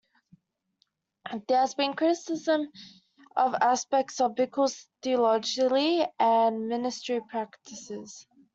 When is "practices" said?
7.29-8.25